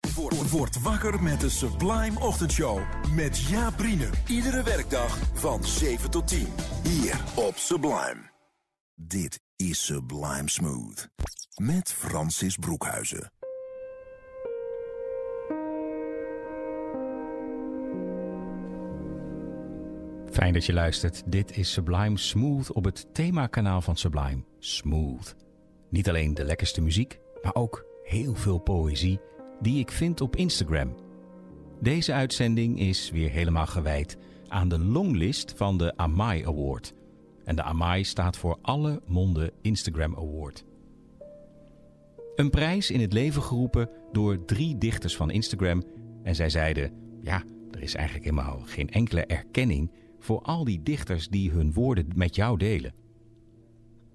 Word, 0.00 0.50
word 0.50 0.82
wakker 0.82 1.22
met 1.22 1.40
de 1.40 1.48
Sublime 1.48 2.20
Ochtendshow. 2.20 2.80
Met 3.14 3.38
Jaap. 3.38 3.82
Iedere 4.26 4.62
werkdag 4.62 5.18
van 5.34 5.64
7 5.64 6.10
tot 6.10 6.28
10. 6.28 6.46
Hier 6.82 7.20
op 7.34 7.56
Sublime. 7.56 8.30
Dit 8.94 9.40
is 9.56 9.86
Sublime 9.86 10.50
Smooth. 10.50 11.08
Met 11.56 11.92
Francis 11.92 12.56
Broekhuizen. 12.56 13.32
Fijn 20.30 20.52
dat 20.52 20.66
je 20.66 20.72
luistert. 20.72 21.22
Dit 21.26 21.56
is 21.56 21.72
Sublime 21.72 22.18
Smooth 22.18 22.72
op 22.72 22.84
het 22.84 23.14
themakanaal 23.14 23.80
van 23.80 23.96
Sublime 23.96 24.44
Smooth. 24.58 25.36
Niet 25.90 26.08
alleen 26.08 26.34
de 26.34 26.44
lekkerste 26.44 26.80
muziek, 26.80 27.18
maar 27.42 27.54
ook 27.54 27.84
heel 28.02 28.34
veel 28.34 28.58
poëzie 28.58 29.20
die 29.60 29.78
ik 29.78 29.90
vind 29.90 30.20
op 30.20 30.36
Instagram. 30.36 30.94
Deze 31.80 32.12
uitzending 32.12 32.80
is 32.80 33.10
weer 33.10 33.30
helemaal 33.30 33.66
gewijd 33.66 34.16
aan 34.48 34.68
de 34.68 34.78
longlist 34.78 35.52
van 35.56 35.78
de 35.78 35.96
Amai 35.96 36.46
Award. 36.46 36.94
En 37.44 37.56
de 37.56 37.62
Amai 37.62 38.04
staat 38.04 38.36
voor 38.36 38.58
Alle 38.62 39.02
Monden 39.06 39.50
Instagram 39.62 40.16
Award. 40.16 40.64
Een 42.36 42.50
prijs 42.50 42.90
in 42.90 43.00
het 43.00 43.12
leven 43.12 43.42
geroepen 43.42 43.90
door 44.12 44.44
drie 44.44 44.78
dichters 44.78 45.16
van 45.16 45.30
Instagram. 45.30 45.82
En 46.22 46.34
zij 46.34 46.50
zeiden: 46.50 46.92
Ja, 47.20 47.42
er 47.70 47.82
is 47.82 47.94
eigenlijk 47.94 48.24
helemaal 48.24 48.60
geen 48.64 48.88
enkele 48.90 49.26
erkenning 49.26 49.92
voor 50.18 50.40
al 50.42 50.64
die 50.64 50.82
dichters 50.82 51.28
die 51.28 51.50
hun 51.50 51.72
woorden 51.72 52.08
met 52.14 52.34
jou 52.34 52.58
delen. 52.58 52.94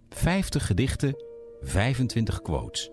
50 0.09 0.66
gedichten, 0.66 1.16
25 1.61 2.41
quotes. 2.41 2.91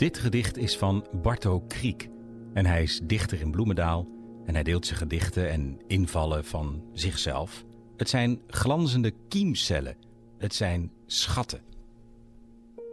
Dit 0.00 0.18
gedicht 0.18 0.56
is 0.56 0.76
van 0.76 1.06
Barto 1.22 1.60
Kriek 1.60 2.08
en 2.52 2.66
hij 2.66 2.82
is 2.82 3.00
dichter 3.04 3.40
in 3.40 3.50
Bloemendaal 3.50 4.08
en 4.44 4.54
hij 4.54 4.62
deelt 4.62 4.86
zijn 4.86 4.98
gedichten 4.98 5.50
en 5.50 5.80
invallen 5.86 6.44
van 6.44 6.82
zichzelf. 6.92 7.64
Het 7.96 8.08
zijn 8.08 8.40
glanzende 8.46 9.12
kiemcellen, 9.28 9.96
het 10.38 10.54
zijn 10.54 10.92
schatten. 11.06 11.60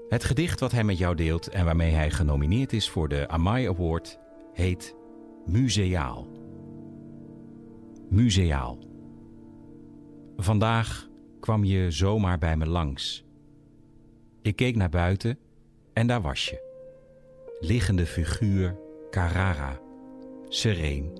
Het 0.09 0.23
gedicht 0.23 0.59
wat 0.59 0.71
hij 0.71 0.83
met 0.83 0.97
jou 0.97 1.15
deelt 1.15 1.47
en 1.47 1.65
waarmee 1.65 1.91
hij 1.91 2.11
genomineerd 2.11 2.73
is 2.73 2.89
voor 2.89 3.09
de 3.09 3.27
Amai 3.27 3.67
Award 3.67 4.19
heet 4.53 4.95
Museaal. 5.45 6.27
Museaal. 8.09 8.77
Vandaag 10.37 11.07
kwam 11.39 11.63
je 11.63 11.91
zomaar 11.91 12.37
bij 12.37 12.57
me 12.57 12.65
langs. 12.65 13.25
Ik 14.41 14.55
keek 14.55 14.75
naar 14.75 14.89
buiten 14.89 15.39
en 15.93 16.07
daar 16.07 16.21
was 16.21 16.49
je. 16.49 16.66
Liggende 17.59 18.05
figuur 18.05 18.77
Carrara, 19.09 19.79
sereen. 20.47 21.19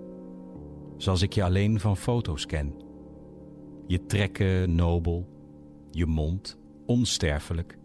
Zoals 0.98 1.22
ik 1.22 1.34
je 1.34 1.44
alleen 1.44 1.80
van 1.80 1.98
foto's 1.98 2.46
ken. 2.46 2.76
Je 3.88 4.06
trekken 4.06 4.76
nobel, 4.76 5.28
je 5.92 6.06
mond 6.06 6.58
onsterfelijk, 6.86 7.78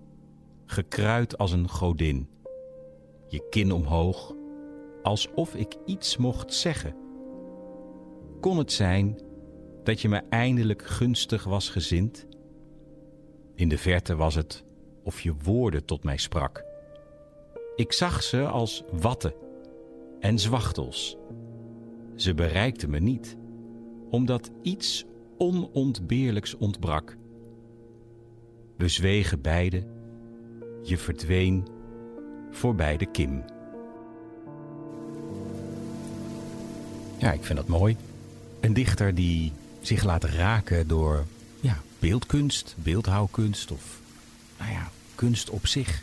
gekruid 0.66 1.38
als 1.38 1.52
een 1.52 1.68
godin. 1.68 2.28
Je 3.28 3.46
kin 3.50 3.72
omhoog, 3.72 4.34
alsof 5.02 5.54
ik 5.54 5.76
iets 5.84 6.16
mocht 6.16 6.54
zeggen. 6.54 6.96
Kon 8.40 8.58
het 8.58 8.72
zijn 8.72 9.20
dat 9.82 10.00
je 10.00 10.08
me 10.08 10.22
eindelijk 10.28 10.86
gunstig 10.86 11.44
was 11.44 11.68
gezind? 11.68 12.26
In 13.54 13.68
de 13.68 13.78
verte 13.78 14.16
was 14.16 14.34
het 14.34 14.64
of 15.04 15.20
je 15.20 15.34
woorden 15.42 15.84
tot 15.84 16.04
mij 16.04 16.16
sprak. 16.16 16.71
Ik 17.76 17.92
zag 17.92 18.22
ze 18.22 18.46
als 18.46 18.82
watten 18.90 19.34
en 20.20 20.38
zwachtels. 20.38 21.16
Ze 22.16 22.34
bereikten 22.34 22.90
me 22.90 22.98
niet, 22.98 23.36
omdat 24.10 24.50
iets 24.62 25.04
onontbeerlijks 25.38 26.56
ontbrak. 26.56 27.16
We 28.76 28.88
zwegen 28.88 29.40
beide, 29.40 29.86
je 30.82 30.98
verdween 30.98 31.66
voorbij 32.50 32.96
de 32.96 33.06
kim. 33.06 33.44
Ja, 37.18 37.32
ik 37.32 37.44
vind 37.44 37.58
dat 37.58 37.68
mooi. 37.68 37.96
Een 38.60 38.74
dichter 38.74 39.14
die 39.14 39.52
zich 39.80 40.04
laat 40.04 40.24
raken 40.24 40.88
door 40.88 41.24
ja, 41.60 41.82
beeldkunst, 41.98 42.74
beeldhouwkunst 42.78 43.70
of 43.70 44.00
nou 44.58 44.70
ja, 44.72 44.90
kunst 45.14 45.50
op 45.50 45.66
zich. 45.66 46.02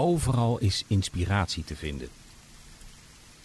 Overal 0.00 0.58
is 0.58 0.84
inspiratie 0.86 1.64
te 1.64 1.76
vinden. 1.76 2.08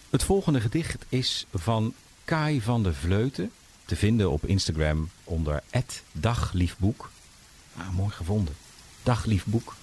Het 0.09 0.23
volgende 0.23 0.61
gedicht 0.61 1.05
is 1.09 1.45
van 1.53 1.93
Kai 2.25 2.61
van 2.61 2.83
de 2.83 2.93
Vleuten, 2.93 3.51
te 3.85 3.95
vinden 3.95 4.31
op 4.31 4.45
Instagram 4.45 5.09
onder 5.23 5.63
dagliefboek. 6.11 7.11
Ah, 7.77 7.89
mooi 7.89 8.09
gevonden. 8.09 8.55
Dagliefboek. 9.03 9.75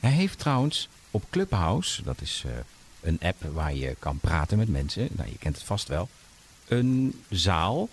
Hij 0.00 0.10
heeft 0.10 0.38
trouwens 0.38 0.88
op 1.10 1.24
Clubhouse, 1.30 2.02
dat 2.02 2.20
is 2.20 2.42
uh, 2.46 2.52
een 3.00 3.18
app 3.22 3.42
waar 3.52 3.74
je 3.74 3.96
kan 3.98 4.18
praten 4.18 4.58
met 4.58 4.68
mensen, 4.68 5.08
nou, 5.10 5.28
je 5.28 5.38
kent 5.38 5.56
het 5.56 5.64
vast 5.64 5.88
wel, 5.88 6.08
een 6.66 7.22
zaal 7.30 7.88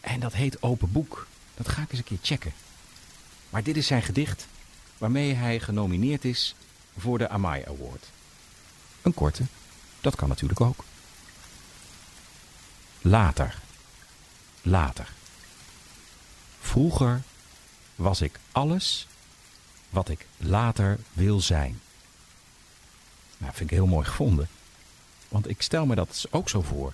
en 0.00 0.20
dat 0.20 0.34
heet 0.34 0.62
Open 0.62 0.92
Boek. 0.92 1.26
Dat 1.54 1.68
ga 1.68 1.82
ik 1.82 1.90
eens 1.90 1.98
een 1.98 2.04
keer 2.04 2.18
checken. 2.22 2.52
Maar 3.50 3.62
dit 3.62 3.76
is 3.76 3.86
zijn 3.86 4.02
gedicht 4.02 4.46
waarmee 4.98 5.34
hij 5.34 5.60
genomineerd 5.60 6.24
is 6.24 6.54
voor 6.98 7.18
de 7.18 7.28
Amai 7.28 7.64
Award. 7.64 8.06
Een 9.02 9.14
korte, 9.14 9.44
dat 10.00 10.16
kan 10.16 10.28
natuurlijk 10.28 10.60
ook. 10.60 10.84
Later. 13.00 13.58
Later. 14.62 15.12
Vroeger 16.60 17.22
was 17.94 18.20
ik 18.20 18.38
alles 18.52 19.06
wat 19.90 20.08
ik 20.08 20.26
later 20.36 20.98
wil 21.12 21.40
zijn. 21.40 21.80
Nou, 23.38 23.52
vind 23.54 23.70
ik 23.70 23.76
heel 23.76 23.86
mooi 23.86 24.06
gevonden. 24.06 24.48
Want 25.28 25.48
ik 25.48 25.62
stel 25.62 25.86
me 25.86 25.94
dat 25.94 26.26
ook 26.30 26.48
zo 26.48 26.62
voor. 26.62 26.92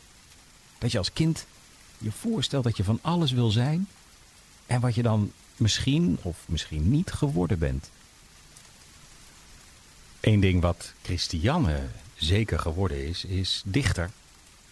Dat 0.78 0.92
je 0.92 0.98
als 0.98 1.12
kind 1.12 1.46
je 1.98 2.12
voorstelt 2.12 2.64
dat 2.64 2.76
je 2.76 2.84
van 2.84 2.98
alles 3.02 3.32
wil 3.32 3.50
zijn 3.50 3.88
en 4.66 4.80
wat 4.80 4.94
je 4.94 5.02
dan 5.02 5.32
misschien 5.56 6.18
of 6.22 6.44
misschien 6.46 6.90
niet 6.90 7.12
geworden 7.12 7.58
bent. 7.58 7.90
Eén 10.20 10.40
ding 10.40 10.60
wat 10.60 10.92
Christiane 11.02 11.88
zeker 12.14 12.58
geworden 12.58 13.06
is, 13.06 13.24
is 13.24 13.62
dichter. 13.64 14.10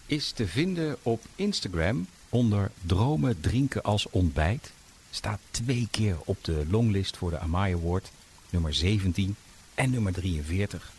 Is 0.06 0.30
te 0.30 0.46
vinden 0.46 0.96
op 1.02 1.24
Instagram 1.36 2.06
onder 2.28 2.70
dromen 2.86 3.40
drinken 3.40 3.82
als 3.82 4.10
ontbijt. 4.10 4.72
Staat 5.10 5.40
twee 5.50 5.88
keer 5.90 6.16
op 6.24 6.44
de 6.44 6.66
longlist 6.70 7.16
voor 7.16 7.30
de 7.30 7.38
Amai 7.38 7.74
Award, 7.74 8.10
nummer 8.50 8.74
17 8.74 9.36
en 9.74 9.90
nummer 9.90 10.12
43. 10.12 10.92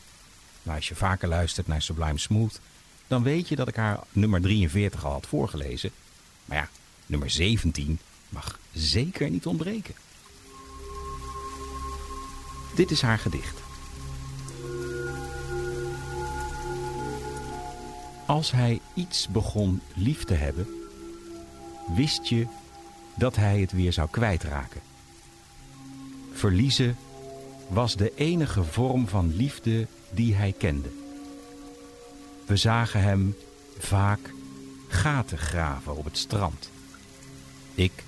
Nou, 0.64 0.78
als 0.78 0.88
je 0.88 0.96
vaker 0.96 1.28
luistert 1.28 1.68
naar 1.68 1.82
Sublime 1.82 2.20
Smooth, 2.20 2.60
dan 3.08 3.24
weet 3.24 3.48
je 3.48 3.56
dat 3.56 3.68
ik 3.68 3.76
haar 3.76 4.00
nummer 4.12 4.42
43 4.42 5.06
al 5.06 5.12
had 5.12 5.28
voorgelezen. 5.28 5.92
Maar 6.46 6.58
ja, 6.58 6.70
nummer 7.06 7.30
17 7.30 8.00
mag 8.34 8.60
zeker 8.74 9.30
niet 9.30 9.46
ontbreken. 9.46 9.94
Dit 12.76 12.92
is 12.92 13.02
haar 13.02 13.20
gedicht. 13.20 13.62
Als 18.26 18.52
hij 18.52 18.80
iets 18.94 19.28
begon 19.28 19.82
lief 19.94 20.24
te 20.24 20.34
hebben, 20.34 20.68
wist 21.96 22.28
je 22.28 22.48
dat 23.16 23.36
hij 23.36 23.60
het 23.60 23.72
weer 23.72 23.94
zou 23.94 24.10
kwijtraken. 24.10 24.82
Verliezen 26.32 26.98
was 27.68 27.96
de 27.96 28.12
enige 28.16 28.64
vorm 28.64 29.08
van 29.08 29.36
liefde 29.36 29.88
die 30.12 30.36
hij 30.36 30.54
kende. 30.58 30.90
We 32.46 32.58
zagen 32.58 33.02
hem 33.02 33.36
vaak 33.78 34.34
gaten 34.88 35.38
graven 35.38 35.98
op 35.98 36.06
het 36.06 36.18
strand. 36.18 36.70
Ik 37.74 38.04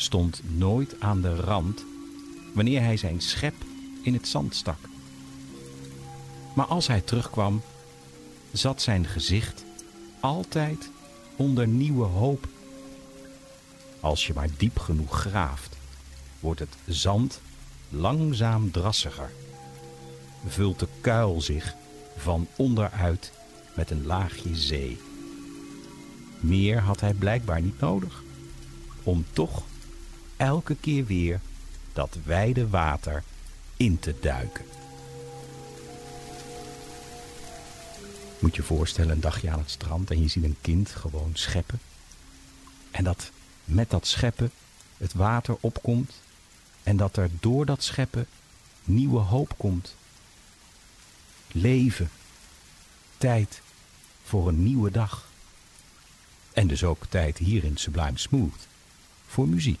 stond 0.00 0.40
nooit 0.56 1.00
aan 1.00 1.20
de 1.20 1.34
rand 1.34 1.84
wanneer 2.54 2.82
hij 2.82 2.96
zijn 2.96 3.20
schep 3.20 3.54
in 4.02 4.12
het 4.12 4.28
zand 4.28 4.54
stak. 4.54 4.78
Maar 6.54 6.66
als 6.66 6.86
hij 6.86 7.00
terugkwam, 7.00 7.62
zat 8.52 8.82
zijn 8.82 9.06
gezicht 9.06 9.64
altijd 10.20 10.90
onder 11.36 11.68
nieuwe 11.68 12.04
hoop. 12.04 12.48
Als 14.00 14.26
je 14.26 14.34
maar 14.34 14.48
diep 14.56 14.78
genoeg 14.78 15.20
graaft, 15.20 15.76
wordt 16.40 16.60
het 16.60 16.76
zand 16.86 17.40
langzaam 17.88 18.70
drassiger. 18.70 19.30
Vult 20.46 20.78
de 20.78 20.88
kuil 21.00 21.40
zich 21.40 21.74
van 22.16 22.46
onderuit 22.56 23.32
met 23.74 23.90
een 23.90 24.06
laagje 24.06 24.56
zee. 24.56 25.00
Meer 26.40 26.80
had 26.80 27.00
hij 27.00 27.14
blijkbaar 27.14 27.60
niet 27.60 27.80
nodig, 27.80 28.22
om 29.02 29.24
toch 29.32 29.62
elke 30.38 30.76
keer 30.80 31.04
weer 31.04 31.40
dat 31.92 32.18
wijde 32.24 32.68
water 32.68 33.22
in 33.76 33.98
te 33.98 34.14
duiken. 34.20 34.64
Moet 38.38 38.56
je 38.56 38.62
voorstellen, 38.62 39.10
een 39.10 39.20
dagje 39.20 39.50
aan 39.50 39.58
het 39.58 39.70
strand 39.70 40.10
en 40.10 40.22
je 40.22 40.28
ziet 40.28 40.44
een 40.44 40.56
kind 40.60 40.90
gewoon 40.90 41.30
scheppen. 41.32 41.80
En 42.90 43.04
dat 43.04 43.30
met 43.64 43.90
dat 43.90 44.06
scheppen 44.06 44.50
het 44.96 45.12
water 45.12 45.56
opkomt 45.60 46.14
en 46.82 46.96
dat 46.96 47.16
er 47.16 47.30
door 47.40 47.66
dat 47.66 47.82
scheppen 47.82 48.26
nieuwe 48.84 49.18
hoop 49.18 49.54
komt. 49.56 49.94
Leven, 51.52 52.10
tijd 53.16 53.60
voor 54.24 54.48
een 54.48 54.62
nieuwe 54.62 54.90
dag. 54.90 55.28
En 56.52 56.66
dus 56.66 56.84
ook 56.84 57.06
tijd 57.08 57.38
hier 57.38 57.64
in 57.64 57.76
Sublime 57.76 58.18
Smooth 58.18 58.66
voor 59.26 59.48
muziek. 59.48 59.80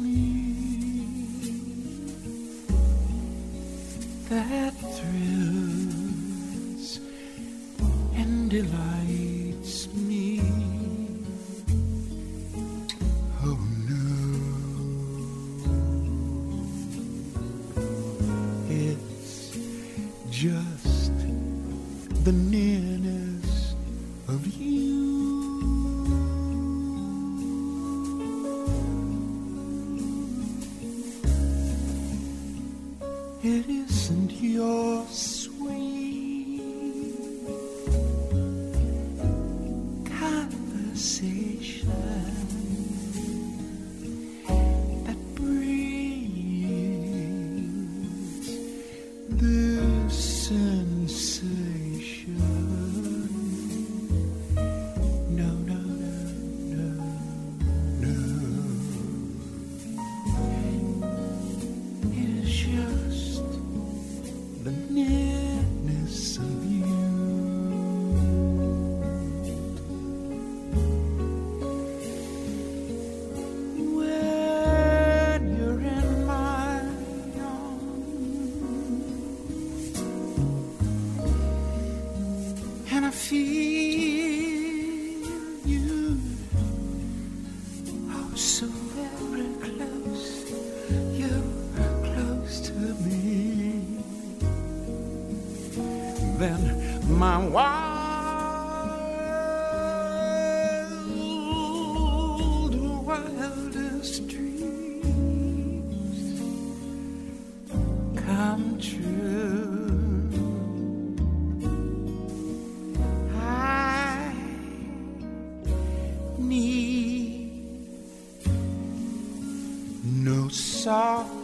saw 120.81 121.40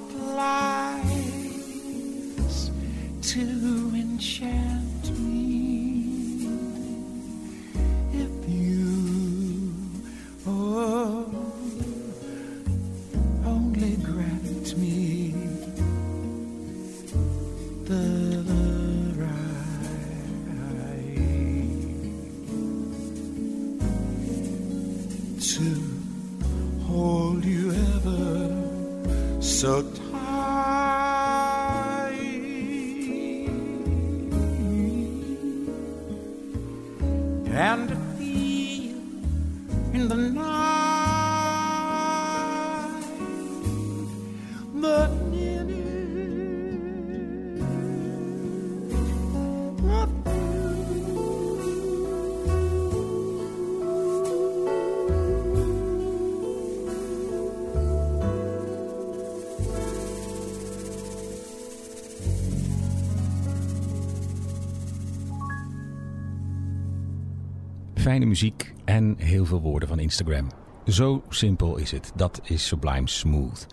Fijne 68.08 68.26
muziek 68.26 68.74
en 68.86 69.16
heel 69.18 69.46
veel 69.46 69.62
woorden 69.62 69.90
van 69.90 70.00
Instagram. 70.00 70.48
Zo 70.86 71.24
simpel 71.30 71.78
is 71.78 71.92
het. 71.92 72.12
Dat 72.16 72.42
is 72.44 72.68
Sublime 72.68 73.10
Smooth. 73.10 73.68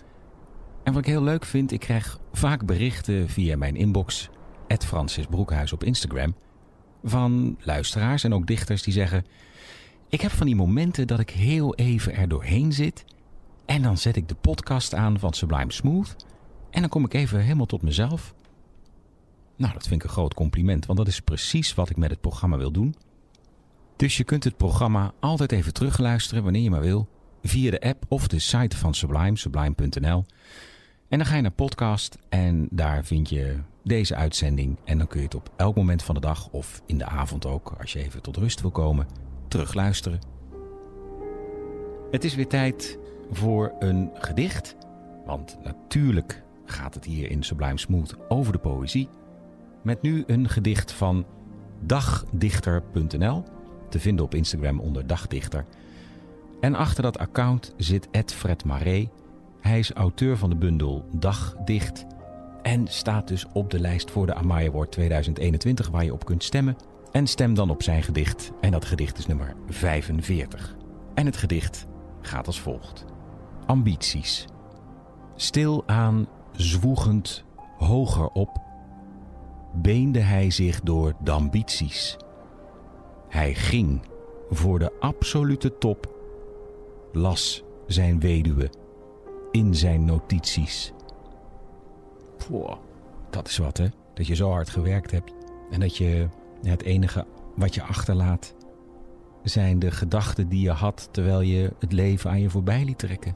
En 0.83 0.93
wat 0.93 1.03
ik 1.03 1.09
heel 1.09 1.23
leuk 1.23 1.45
vind, 1.45 1.73
ik 1.73 1.81
krijg 1.81 2.19
vaak 2.33 2.67
berichten 2.67 3.29
via 3.29 3.57
mijn 3.57 3.76
inbox, 3.76 4.31
Francis 4.79 5.26
Broekhuis 5.26 5.73
op 5.73 5.85
Instagram, 5.85 6.35
van 7.05 7.57
luisteraars 7.61 8.25
en 8.25 8.35
ook 8.35 8.47
dichters 8.47 8.83
die 8.83 8.93
zeggen: 8.93 9.25
Ik 10.09 10.21
heb 10.21 10.31
van 10.31 10.47
die 10.47 10.57
momenten 10.57 11.07
dat 11.07 11.21
ik 11.21 11.31
heel 11.31 11.75
even 11.75 12.14
er 12.14 12.29
doorheen 12.29 12.73
zit 12.73 13.05
en 13.67 13.83
dan 13.83 13.99
zet 13.99 14.17
ik 14.17 14.29
de 14.29 14.37
podcast 14.41 14.95
aan 14.95 15.19
van 15.19 15.33
Sublime 15.33 15.73
Smooth 15.73 16.17
en 16.71 16.81
dan 16.81 16.91
kom 16.91 17.05
ik 17.05 17.14
even 17.14 17.41
helemaal 17.41 17.67
tot 17.67 17.83
mezelf. 17.83 18.35
Nou, 19.57 19.73
dat 19.73 19.87
vind 19.87 20.03
ik 20.03 20.07
een 20.07 20.14
groot 20.14 20.35
compliment, 20.35 20.87
want 20.87 20.99
dat 20.99 21.09
is 21.09 21.21
precies 21.21 21.75
wat 21.75 21.91
ik 21.91 21.97
met 21.97 22.11
het 22.11 22.21
programma 22.21 22.57
wil 22.57 22.73
doen. 22.73 22.95
Dus 23.97 24.17
je 24.17 24.25
kunt 24.25 24.45
het 24.45 24.57
programma 24.57 25.13
altijd 25.21 25.53
even 25.53 25.73
terugluisteren 25.73 26.43
wanneer 26.43 26.63
je 26.63 26.71
maar 26.71 26.81
wil. 26.81 27.09
Via 27.43 27.71
de 27.71 27.81
app 27.81 28.05
of 28.09 28.29
de 28.29 28.39
site 28.39 28.77
van 28.77 28.95
Sublime, 28.95 29.39
sublime.nl. 29.39 30.25
En 31.09 31.19
dan 31.19 31.27
ga 31.27 31.37
je 31.37 31.43
naar 31.43 31.51
podcast 31.51 32.19
en 32.29 32.69
daar 32.71 33.05
vind 33.05 33.29
je 33.29 33.59
deze 33.83 34.15
uitzending. 34.15 34.79
En 34.85 34.99
dan 34.99 35.07
kun 35.07 35.19
je 35.19 35.25
het 35.25 35.35
op 35.35 35.51
elk 35.57 35.77
moment 35.77 36.03
van 36.03 36.15
de 36.15 36.21
dag 36.21 36.49
of 36.51 36.83
in 36.87 36.99
de 36.99 37.07
avond 37.07 37.47
ook, 37.47 37.75
als 37.81 37.93
je 37.93 37.99
even 37.99 38.23
tot 38.23 38.37
rust 38.37 38.61
wil 38.61 38.71
komen, 38.71 39.07
terugluisteren. 39.49 40.19
Het 42.11 42.25
is 42.25 42.35
weer 42.35 42.49
tijd 42.49 42.99
voor 43.31 43.73
een 43.79 44.11
gedicht. 44.15 44.77
Want 45.27 45.59
natuurlijk 45.63 46.43
gaat 46.65 46.95
het 46.95 47.05
hier 47.05 47.31
in 47.31 47.43
Sublime 47.43 47.79
Smooth 47.79 48.17
over 48.29 48.53
de 48.53 48.59
poëzie. 48.59 49.09
Met 49.83 50.03
nu 50.03 50.25
een 50.27 50.49
gedicht 50.49 50.93
van 50.93 51.27
dagdichter.nl. 51.81 53.45
Te 53.95 54.01
vinden 54.01 54.25
op 54.25 54.35
Instagram 54.35 54.81
onder 54.81 55.07
dagdichter. 55.07 55.65
En 56.61 56.75
achter 56.75 57.03
dat 57.03 57.19
account 57.19 57.73
zit 57.77 58.09
Ed 58.11 58.33
Fred 58.33 58.65
Maré. 58.65 59.09
Hij 59.61 59.79
is 59.79 59.93
auteur 59.93 60.37
van 60.37 60.51
de 60.51 60.57
bundel 60.57 61.09
Dagdicht. 61.13 62.07
En 62.63 62.87
staat 62.89 63.29
dus 63.29 63.47
op 63.53 63.71
de 63.71 63.81
lijst 63.81 64.11
voor 64.11 64.27
de 64.27 64.35
Amaya 64.35 64.69
Award 64.69 64.93
2021 64.93 65.89
waar 65.89 66.05
je 66.05 66.13
op 66.13 66.25
kunt 66.25 66.45
stemmen. 66.45 66.77
En 67.13 67.27
stem 67.27 67.55
dan 67.55 67.71
op 67.71 67.83
zijn 67.83 68.03
gedicht. 68.03 68.53
En 68.61 68.71
dat 68.71 68.85
gedicht 68.85 69.19
is 69.19 69.27
nummer 69.27 69.55
45. 69.69 70.77
En 71.15 71.27
het 71.27 71.37
gedicht 71.37 71.87
gaat 72.21 72.47
als 72.47 72.61
volgt. 72.61 73.05
Ambities. 73.67 74.45
Stilaan 75.37 76.27
zwoegend 76.53 77.45
hoger 77.77 78.29
op, 78.29 78.61
beende 79.73 80.21
hij 80.21 80.51
zich 80.51 80.81
door 80.81 81.15
de 81.23 81.31
ambities. 81.31 82.17
Hij 83.35 83.55
ging 83.55 84.00
voor 84.50 84.79
de 84.79 84.93
absolute 85.00 85.79
top, 85.79 86.14
las 87.12 87.64
zijn 87.87 88.21
weduwe 88.21 88.71
in 89.50 89.75
zijn 89.75 90.05
notities. 90.05 90.93
Poh, 92.37 92.76
dat 93.31 93.49
is 93.49 93.57
wat 93.57 93.76
hè, 93.76 93.87
dat 94.14 94.26
je 94.26 94.35
zo 94.35 94.50
hard 94.50 94.69
gewerkt 94.69 95.11
hebt 95.11 95.33
en 95.71 95.81
dat 95.81 95.97
je 95.97 96.29
het 96.62 96.83
enige 96.83 97.26
wat 97.57 97.75
je 97.75 97.83
achterlaat 97.83 98.55
zijn 99.43 99.79
de 99.79 99.91
gedachten 99.91 100.49
die 100.49 100.61
je 100.61 100.73
had 100.73 101.09
terwijl 101.11 101.41
je 101.41 101.73
het 101.79 101.93
leven 101.93 102.31
aan 102.31 102.41
je 102.41 102.50
voorbij 102.50 102.85
liet 102.85 102.99
trekken. 102.99 103.35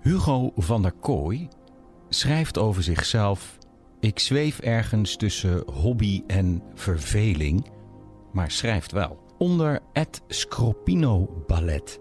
Hugo 0.00 0.52
van 0.56 0.82
der 0.82 0.92
Kooi 0.92 1.48
schrijft 2.08 2.58
over 2.58 2.82
zichzelf: 2.82 3.60
Ik 4.02 4.18
zweef 4.18 4.58
ergens 4.58 5.16
tussen 5.16 5.70
hobby 5.70 6.22
en 6.26 6.62
verveling, 6.74 7.70
maar 8.32 8.50
schrijft 8.50 8.92
wel. 8.92 9.18
Onder 9.38 9.80
het 9.92 10.22
Scropino 10.28 11.44
Ballet. 11.46 12.00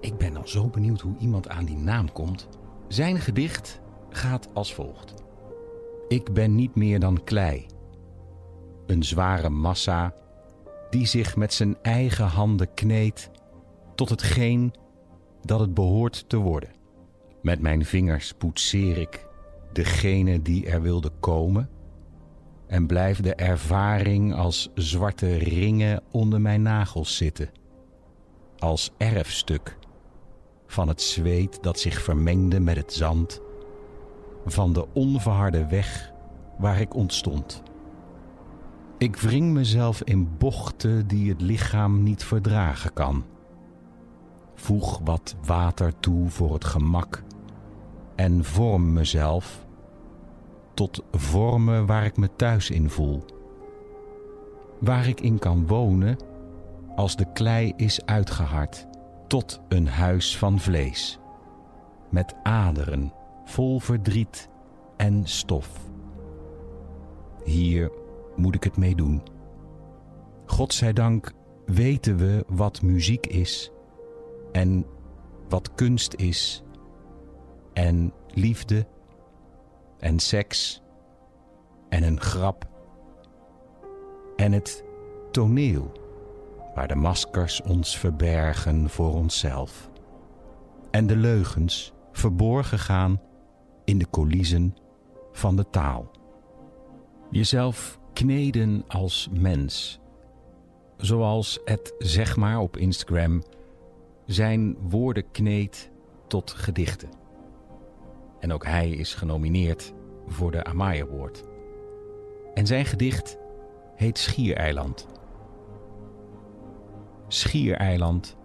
Ik 0.00 0.18
ben 0.18 0.36
al 0.36 0.48
zo 0.48 0.68
benieuwd 0.68 1.00
hoe 1.00 1.16
iemand 1.18 1.48
aan 1.48 1.64
die 1.64 1.76
naam 1.76 2.12
komt. 2.12 2.48
Zijn 2.88 3.20
gedicht 3.20 3.80
gaat 4.10 4.48
als 4.54 4.74
volgt: 4.74 5.14
Ik 6.08 6.32
ben 6.32 6.54
niet 6.54 6.74
meer 6.74 7.00
dan 7.00 7.24
klei. 7.24 7.66
Een 8.86 9.02
zware 9.02 9.50
massa 9.50 10.14
die 10.90 11.06
zich 11.06 11.36
met 11.36 11.52
zijn 11.52 11.76
eigen 11.82 12.26
handen 12.26 12.74
kneedt 12.74 13.30
tot 13.94 14.08
hetgeen 14.08 14.74
dat 15.42 15.60
het 15.60 15.74
behoort 15.74 16.28
te 16.28 16.36
worden. 16.36 16.70
Met 17.42 17.60
mijn 17.60 17.84
vingers 17.84 18.32
poetseer 18.32 18.98
ik 18.98 19.25
degene 19.76 20.42
die 20.42 20.66
er 20.66 20.82
wilde 20.82 21.10
komen 21.20 21.68
en 22.66 22.86
blijft 22.86 23.22
de 23.22 23.34
ervaring 23.34 24.34
als 24.34 24.70
zwarte 24.74 25.36
ringen 25.36 26.02
onder 26.10 26.40
mijn 26.40 26.62
nagels 26.62 27.16
zitten, 27.16 27.50
als 28.58 28.90
erfstuk 28.96 29.78
van 30.66 30.88
het 30.88 31.02
zweet 31.02 31.58
dat 31.62 31.78
zich 31.78 32.02
vermengde 32.02 32.60
met 32.60 32.76
het 32.76 32.92
zand 32.92 33.40
van 34.46 34.72
de 34.72 34.86
onverharde 34.92 35.66
weg 35.66 36.12
waar 36.58 36.80
ik 36.80 36.94
ontstond. 36.94 37.62
Ik 38.98 39.16
wring 39.16 39.52
mezelf 39.52 40.02
in 40.02 40.36
bochten 40.38 41.06
die 41.06 41.28
het 41.28 41.40
lichaam 41.40 42.02
niet 42.02 42.24
verdragen 42.24 42.92
kan. 42.92 43.24
Voeg 44.54 45.00
wat 45.04 45.36
water 45.44 46.00
toe 46.00 46.28
voor 46.28 46.52
het 46.52 46.64
gemak 46.64 47.22
en 48.14 48.44
vorm 48.44 48.92
mezelf 48.92 49.65
tot 50.76 51.02
vormen 51.12 51.86
waar 51.86 52.04
ik 52.04 52.16
me 52.16 52.28
thuis 52.36 52.70
in 52.70 52.90
voel. 52.90 53.24
Waar 54.78 55.08
ik 55.08 55.20
in 55.20 55.38
kan 55.38 55.66
wonen 55.66 56.16
als 56.96 57.16
de 57.16 57.32
klei 57.32 57.72
is 57.76 58.04
uitgehard 58.04 58.86
tot 59.26 59.60
een 59.68 59.88
huis 59.88 60.38
van 60.38 60.60
vlees, 60.60 61.18
met 62.10 62.34
aderen 62.42 63.12
vol 63.44 63.80
verdriet 63.80 64.48
en 64.96 65.26
stof. 65.26 65.68
Hier 67.44 67.90
moet 68.36 68.54
ik 68.54 68.64
het 68.64 68.76
mee 68.76 68.94
doen. 68.94 69.22
Godzijdank 70.46 71.32
weten 71.66 72.16
we 72.16 72.44
wat 72.48 72.82
muziek 72.82 73.26
is 73.26 73.70
en 74.52 74.86
wat 75.48 75.74
kunst 75.74 76.14
is 76.14 76.62
en 77.72 78.12
liefde 78.26 78.86
en 79.98 80.18
seks 80.18 80.82
en 81.88 82.02
een 82.02 82.20
grap 82.20 82.68
en 84.36 84.52
het 84.52 84.84
toneel 85.30 85.92
waar 86.74 86.88
de 86.88 86.94
maskers 86.94 87.62
ons 87.62 87.98
verbergen 87.98 88.90
voor 88.90 89.14
onszelf 89.14 89.90
en 90.90 91.06
de 91.06 91.16
leugens 91.16 91.92
verborgen 92.12 92.78
gaan 92.78 93.20
in 93.84 93.98
de 93.98 94.06
coulissen 94.10 94.76
van 95.32 95.56
de 95.56 95.70
taal. 95.70 96.10
Jezelf 97.30 97.98
kneden 98.12 98.84
als 98.88 99.28
mens. 99.32 100.00
Zoals 100.96 101.60
het 101.64 101.94
zeg 101.98 102.36
maar 102.36 102.58
op 102.58 102.76
Instagram 102.76 103.42
zijn 104.26 104.76
woorden 104.88 105.30
kneedt 105.30 105.90
tot 106.26 106.50
gedichten. 106.50 107.08
En 108.46 108.52
ook 108.52 108.64
hij 108.64 108.90
is 108.90 109.14
genomineerd 109.14 109.92
voor 110.26 110.50
de 110.50 110.64
Amaya 110.64 111.02
Award. 111.04 111.44
En 112.54 112.66
zijn 112.66 112.84
gedicht 112.84 113.38
heet 113.94 114.18
Schiereiland. 114.18 115.06
Schiereiland, 117.28 118.36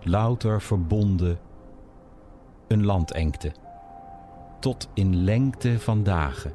louter 0.00 0.60
verbonden, 0.60 1.38
een 2.68 2.84
landengte, 2.84 3.52
tot 4.60 4.88
in 4.94 5.16
lengte 5.16 5.80
van 5.80 6.02
dagen, 6.02 6.52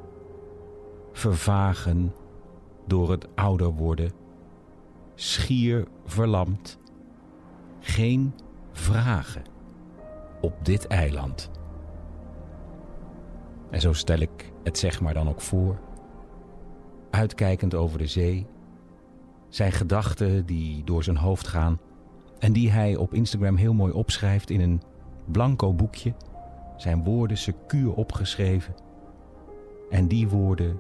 vervagen 1.11 2.13
door 2.87 3.11
het 3.11 3.27
ouder 3.35 3.73
worden, 3.73 4.11
schier 5.15 5.87
verlamd, 6.05 6.77
geen 7.79 8.33
vragen 8.71 9.43
op 10.41 10.65
dit 10.65 10.87
eiland. 10.87 11.56
En 13.69 13.81
zo 13.81 13.93
stel 13.93 14.19
ik 14.19 14.51
het 14.63 14.77
zeg 14.77 15.01
maar 15.01 15.13
dan 15.13 15.29
ook 15.29 15.41
voor, 15.41 15.79
uitkijkend 17.09 17.75
over 17.75 17.97
de 17.97 18.07
zee, 18.07 18.47
zijn 19.49 19.71
gedachten 19.71 20.45
die 20.45 20.83
door 20.83 21.03
zijn 21.03 21.17
hoofd 21.17 21.47
gaan 21.47 21.79
en 22.39 22.53
die 22.53 22.71
hij 22.71 22.95
op 22.95 23.13
Instagram 23.13 23.55
heel 23.55 23.73
mooi 23.73 23.93
opschrijft 23.93 24.49
in 24.49 24.61
een 24.61 24.81
blanco 25.25 25.73
boekje, 25.73 26.13
zijn 26.77 27.03
woorden 27.03 27.37
secuur 27.37 27.93
opgeschreven. 27.93 28.75
En 29.89 30.07
die 30.07 30.27
woorden 30.27 30.79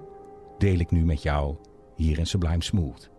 deel 0.57 0.79
ik 0.79 0.91
nu 0.91 1.05
met 1.05 1.21
jou 1.21 1.55
hier 1.95 2.19
in 2.19 2.27
Sublime 2.27 2.63
Smooth. 2.63 3.09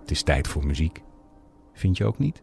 Het 0.00 0.10
is 0.10 0.22
tijd 0.22 0.48
voor 0.48 0.66
muziek. 0.66 1.02
Vind 1.72 1.96
je 1.96 2.04
ook 2.04 2.18
niet? 2.18 2.42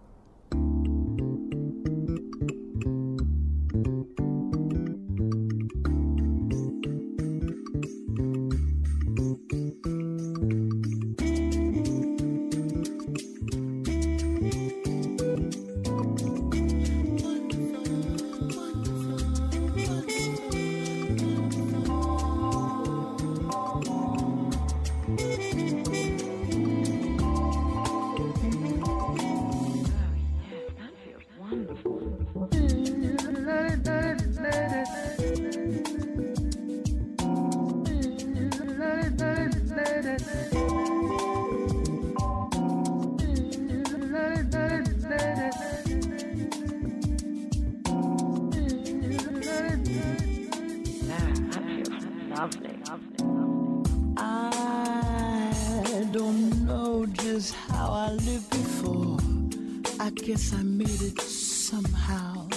Guess 60.33 60.53
I 60.53 60.63
made 60.63 61.01
it 61.01 61.21
somehow. 61.21 62.47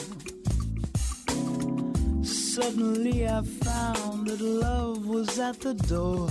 Suddenly 2.22 3.28
I 3.28 3.42
found 3.42 4.28
that 4.28 4.40
love 4.40 5.06
was 5.06 5.38
at 5.38 5.60
the 5.60 5.74
door. 5.74 6.30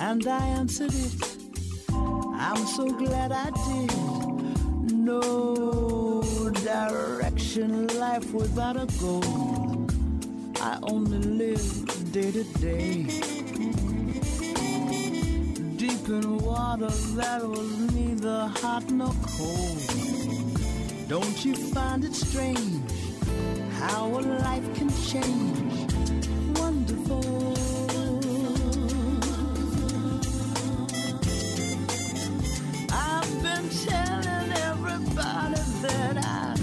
And 0.00 0.26
I 0.26 0.44
answered 0.60 0.92
it. 0.92 1.14
I'm 1.92 2.66
so 2.66 2.90
glad 2.90 3.30
I 3.30 3.50
did. 3.66 4.92
No 4.92 6.20
direction, 6.64 7.86
life 8.00 8.32
without 8.32 8.76
a 8.76 8.86
goal. 8.98 9.86
I 10.60 10.80
only 10.82 11.18
live 11.18 12.12
day 12.12 12.32
to 12.32 12.42
day. 12.58 13.39
In 16.10 16.38
water 16.38 16.90
that 17.14 17.40
was 17.46 17.78
neither 17.92 18.48
hot 18.56 18.90
nor 18.90 19.14
cold. 19.36 19.78
Don't 21.08 21.44
you 21.44 21.54
find 21.54 22.04
it 22.04 22.16
strange 22.16 22.82
how 23.78 24.18
a 24.18 24.20
life 24.42 24.74
can 24.74 24.90
change? 25.06 25.92
Wonderful. 26.58 27.54
I've 32.90 33.42
been 33.44 33.68
telling 33.86 34.52
everybody 34.68 35.62
that 35.82 36.16
I 36.24 36.56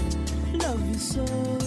love 0.58 0.88
you 0.88 0.98
so. 0.98 1.57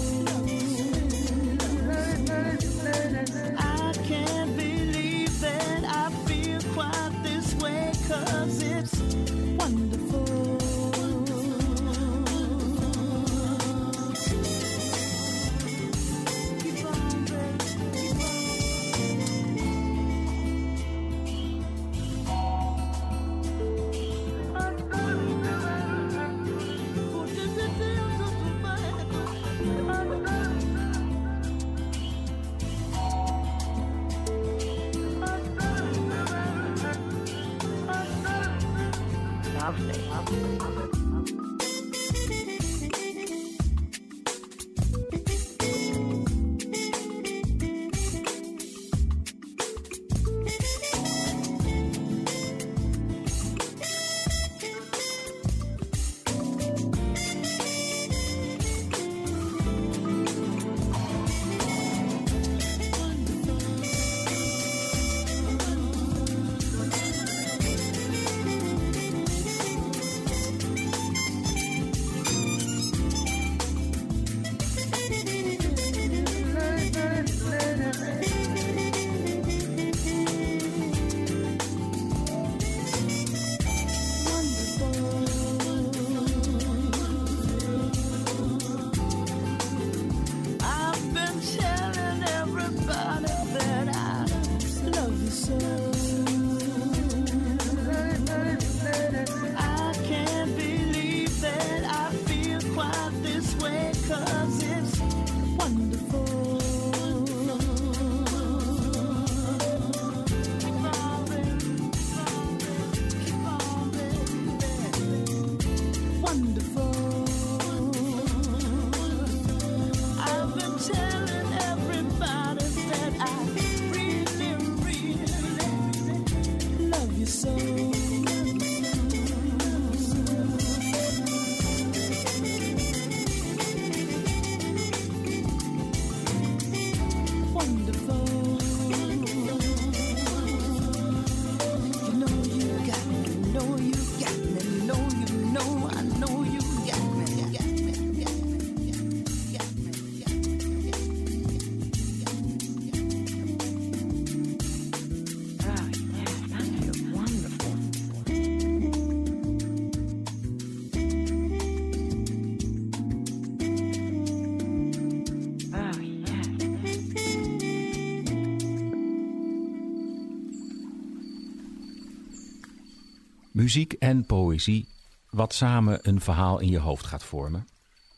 Muziek 173.72 173.94
en 173.94 174.26
poëzie, 174.26 174.88
wat 175.30 175.54
samen 175.54 176.00
een 176.02 176.22
verhaal 176.22 176.60
in 176.60 176.70
je 176.70 176.80
hoofd 176.80 177.06
gaat 177.06 177.24
vormen. 177.24 177.68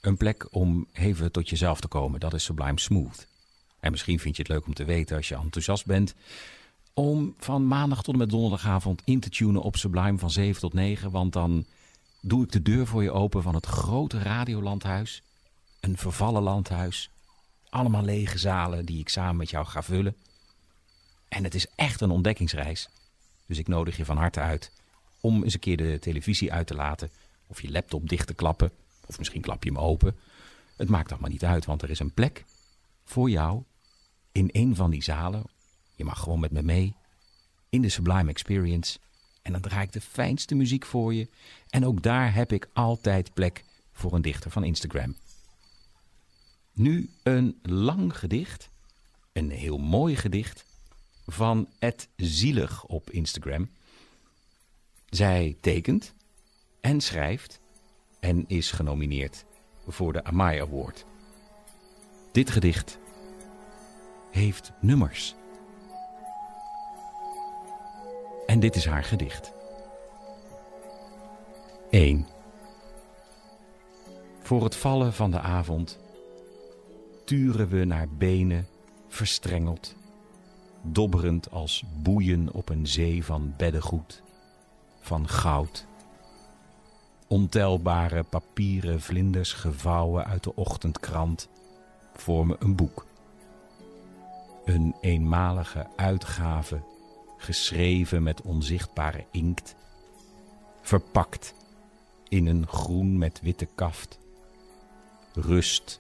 Een 0.02 0.18
plek 0.18 0.48
om 0.52 0.88
even 0.94 1.32
tot 1.32 1.50
jezelf 1.50 1.80
te 1.80 1.88
komen, 1.88 2.20
dat 2.20 2.34
is 2.34 2.44
Sublime 2.44 2.80
Smooth. 2.80 3.28
En 3.80 3.92
misschien 3.92 4.20
vind 4.20 4.36
je 4.36 4.42
het 4.42 4.52
leuk 4.52 4.66
om 4.66 4.74
te 4.74 4.84
weten 4.84 5.18
als 5.18 5.28
je 5.28 5.36
enthousiast 5.36 5.86
bent... 5.86 6.16
om 6.94 7.36
van 7.38 7.68
maandag 7.68 8.04
tot 8.04 8.14
en 8.14 8.20
met 8.20 8.30
donderdagavond 8.30 9.02
in 9.06 9.20
te 9.20 9.30
tunen 9.30 9.62
op 9.62 9.76
Sublime 9.76 10.18
van 10.18 10.32
7 10.32 10.62
tot 10.62 10.74
9... 10.74 11.12
want 11.12 11.34
dan 11.34 11.66
doe 12.22 12.44
ik 12.44 12.52
de 12.52 12.62
deur 12.62 12.88
voor 12.88 13.04
je 13.04 13.12
open 13.12 13.42
van 13.42 13.56
het 13.56 13.66
grote 13.66 14.20
radiolandhuis. 14.20 15.22
Een 15.80 15.98
vervallen 15.98 16.44
landhuis. 16.44 17.10
Allemaal 17.70 18.04
lege 18.04 18.38
zalen 18.38 18.86
die 18.86 19.00
ik 19.00 19.10
samen 19.10 19.36
met 19.36 19.50
jou 19.50 19.66
ga 19.66 19.84
vullen. 19.84 20.16
En 21.28 21.44
het 21.44 21.56
is 21.56 21.68
echt 21.76 22.02
een 22.02 22.12
ontdekkingsreis. 22.12 22.90
Dus 23.48 23.58
ik 23.58 23.68
nodig 23.68 23.98
je 23.98 24.06
van 24.06 24.18
harte 24.18 24.40
uit 24.40 24.72
om 25.24 25.44
eens 25.44 25.54
een 25.54 25.60
keer 25.60 25.78
de 25.78 26.00
televisie 26.00 26.54
uit 26.54 26.68
te 26.68 26.76
laten. 26.76 27.10
Of 27.48 27.62
je 27.62 27.72
laptop 27.72 28.10
dicht 28.10 28.28
te 28.28 28.34
klappen. 28.34 28.72
Of 29.06 29.18
misschien 29.18 29.42
klap 29.42 29.64
je 29.64 29.70
hem 29.70 29.80
open. 29.80 30.16
Het 30.78 30.90
maakt 30.90 31.12
allemaal 31.12 31.30
niet 31.30 31.46
uit, 31.46 31.66
want 31.66 31.82
er 31.82 31.90
is 31.90 32.00
een 32.00 32.14
plek 32.14 32.46
voor 33.04 33.30
jou 33.30 33.64
in 34.32 34.50
een 34.52 34.76
van 34.76 34.92
die 34.92 35.04
zalen. 35.04 35.44
Je 35.96 36.04
mag 36.04 36.20
gewoon 36.20 36.40
met 36.40 36.52
me 36.52 36.62
mee. 36.62 36.96
In 37.70 37.82
de 37.82 37.90
Sublime 37.90 38.30
Experience. 38.30 39.00
En 39.42 39.52
dan 39.52 39.62
draai 39.62 39.86
ik 39.86 39.92
de 39.92 40.02
fijnste 40.02 40.56
muziek 40.56 40.86
voor 40.86 41.14
je. 41.14 41.28
En 41.70 41.86
ook 41.86 42.02
daar 42.02 42.34
heb 42.34 42.52
ik 42.52 42.68
altijd 42.74 43.34
plek 43.34 43.64
voor 43.92 44.14
een 44.14 44.22
dichter 44.22 44.52
van 44.52 44.64
Instagram. 44.64 45.16
Nu 46.74 47.10
een 47.24 47.60
lang 47.62 48.18
gedicht. 48.18 48.70
Een 49.34 49.50
heel 49.50 49.78
mooi 49.78 50.16
gedicht. 50.16 50.66
Van 51.28 51.68
Ed 51.80 52.08
Zielig 52.16 52.86
op 52.86 53.10
Instagram. 53.10 53.70
Zij 55.14 55.58
tekent 55.62 56.14
en 56.82 57.02
schrijft 57.02 57.60
en 58.20 58.48
is 58.48 58.72
genomineerd 58.72 59.46
voor 59.88 60.14
de 60.14 60.24
Amai 60.24 60.62
Award. 60.62 61.06
Dit 62.32 62.50
gedicht 62.50 63.00
heeft 64.32 64.72
nummers. 64.82 65.36
En 68.46 68.60
dit 68.60 68.76
is 68.76 68.86
haar 68.86 69.04
gedicht. 69.04 69.54
1. 71.90 72.28
Voor 74.42 74.64
het 74.64 74.76
vallen 74.76 75.14
van 75.14 75.32
de 75.32 75.40
avond 75.40 76.00
turen 77.26 77.68
we 77.68 77.84
naar 77.84 78.10
benen 78.10 78.68
verstrengeld, 79.08 79.96
dobberend 80.82 81.52
als 81.52 81.84
boeien 82.02 82.54
op 82.54 82.70
een 82.70 82.88
zee 82.88 83.24
van 83.24 83.54
beddengoed, 83.58 84.24
van 85.04 85.28
goud. 85.28 85.86
Ontelbare 87.28 88.24
papieren 88.24 89.02
vlinders 89.02 89.54
gevouwen 89.54 90.26
uit 90.26 90.44
de 90.44 90.56
ochtendkrant 90.56 91.50
vormen 92.14 92.58
een 92.60 92.76
boek. 92.76 93.06
Een 94.66 94.96
eenmalige 95.02 95.88
uitgave, 95.96 96.84
geschreven 97.38 98.24
met 98.24 98.42
onzichtbare 98.42 99.26
inkt, 99.32 99.76
verpakt 100.82 101.54
in 102.28 102.48
een 102.48 102.68
groen 102.68 103.18
met 103.18 103.42
witte 103.42 103.68
kaft. 103.76 104.20
Rust, 105.34 106.00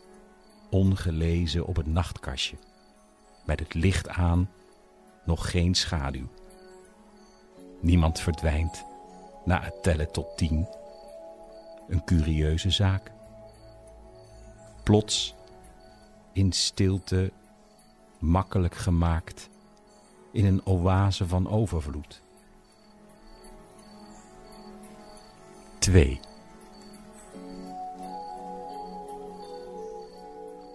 ongelezen 0.70 1.66
op 1.66 1.76
het 1.76 1.88
nachtkastje, 1.88 2.58
met 3.46 3.60
het 3.60 3.74
licht 3.74 4.10
aan, 4.10 4.50
nog 5.26 5.52
geen 5.52 5.76
schaduw. 5.76 6.28
Niemand 7.82 8.20
verdwijnt 8.20 8.92
na 9.46 9.62
het 9.62 9.84
tellen 9.84 10.12
tot 10.12 10.38
tien. 10.38 10.68
Een 11.88 12.04
curieuze 12.04 12.72
zaak. 12.72 13.12
Plots, 14.84 15.36
in 16.34 16.52
stilte, 16.52 17.32
makkelijk 18.20 18.76
gemaakt, 18.76 19.50
in 20.32 20.46
een 20.46 20.66
oase 20.66 21.28
van 21.28 21.50
overvloed. 21.50 22.22
2. 25.80 26.20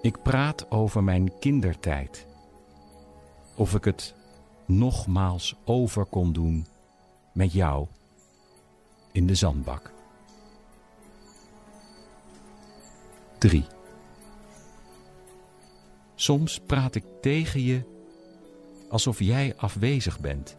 Ik 0.02 0.22
praat 0.22 0.70
over 0.70 1.04
mijn 1.04 1.38
kindertijd. 1.38 2.26
Of 3.54 3.74
ik 3.74 3.84
het 3.84 4.14
nogmaals 4.66 5.56
over 5.64 6.04
kon 6.04 6.32
doen 6.32 6.66
met 7.32 7.52
jou 7.52 7.86
in 9.18 9.26
de 9.26 9.34
zandbak. 9.34 9.92
3. 13.38 13.64
Soms 16.14 16.60
praat 16.60 16.94
ik 16.94 17.04
tegen 17.20 17.62
je 17.62 17.82
alsof 18.88 19.18
jij 19.18 19.54
afwezig 19.56 20.20
bent. 20.20 20.56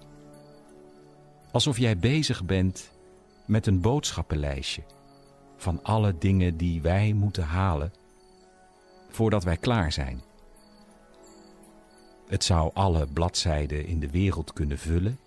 Alsof 1.51 1.77
jij 1.77 1.97
bezig 1.97 2.43
bent 2.43 2.91
met 3.45 3.67
een 3.67 3.81
boodschappenlijstje 3.81 4.83
van 5.57 5.83
alle 5.83 6.17
dingen 6.17 6.57
die 6.57 6.81
wij 6.81 7.13
moeten 7.13 7.43
halen 7.43 7.93
voordat 9.09 9.43
wij 9.43 9.57
klaar 9.57 9.91
zijn. 9.91 10.21
Het 12.27 12.43
zou 12.43 12.71
alle 12.73 13.07
bladzijden 13.07 13.85
in 13.85 13.99
de 13.99 14.09
wereld 14.09 14.53
kunnen 14.53 14.77
vullen 14.77 15.19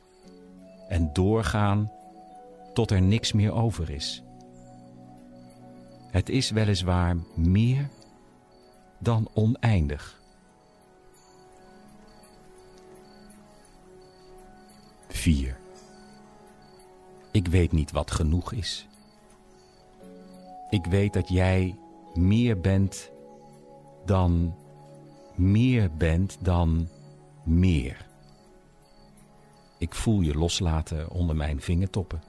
en 0.88 1.10
doorgaan 1.12 1.90
tot 2.74 2.90
er 2.90 3.02
niks 3.02 3.32
meer 3.32 3.52
over 3.52 3.90
is. 3.90 4.22
Het 6.10 6.28
is 6.28 6.50
weliswaar 6.50 7.16
meer 7.34 7.88
dan 8.98 9.28
oneindig. 9.32 10.20
4. 15.08 15.56
Ik 17.30 17.48
weet 17.48 17.72
niet 17.72 17.90
wat 17.90 18.10
genoeg 18.10 18.52
is. 18.52 18.86
Ik 20.70 20.84
weet 20.84 21.12
dat 21.12 21.28
jij 21.28 21.78
meer 22.14 22.60
bent 22.60 23.10
dan 24.04 24.54
meer 25.34 25.96
bent 25.96 26.38
dan 26.40 26.88
meer. 27.44 28.06
Ik 29.78 29.94
voel 29.94 30.20
je 30.20 30.34
loslaten 30.34 31.10
onder 31.10 31.36
mijn 31.36 31.60
vingertoppen. 31.60 32.22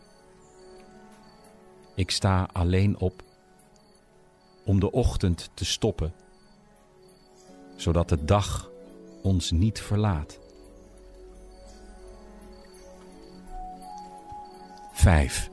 Ik 1.95 2.11
sta 2.11 2.49
alleen 2.51 2.97
op 2.97 3.23
om 4.65 4.79
de 4.79 4.91
ochtend 4.91 5.49
te 5.53 5.65
stoppen, 5.65 6.13
zodat 7.75 8.09
de 8.09 8.25
dag 8.25 8.69
ons 9.21 9.51
niet 9.51 9.81
verlaat. 9.81 10.39
5. 14.93 15.49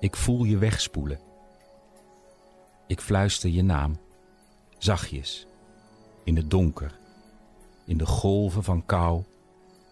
Ik 0.00 0.16
voel 0.16 0.44
je 0.44 0.58
wegspoelen. 0.58 1.20
Ik 2.86 3.00
fluister 3.00 3.50
je 3.50 3.62
naam, 3.62 3.98
zachtjes, 4.78 5.46
in 6.24 6.36
het 6.36 6.50
donker, 6.50 6.98
in 7.84 7.98
de 7.98 8.06
golven 8.06 8.64
van 8.64 8.86
kou, 8.86 9.22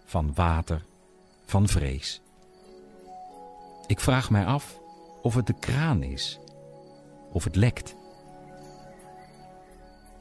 van 0.05 0.33
water, 0.33 0.85
van 1.45 1.67
vrees. 1.67 2.21
Ik 3.91 3.99
vraag 3.99 4.29
mij 4.29 4.45
af 4.45 4.79
of 5.21 5.35
het 5.35 5.47
de 5.47 5.59
kraan 5.59 6.03
is, 6.03 6.39
of 7.31 7.43
het 7.43 7.55
lekt. 7.55 7.95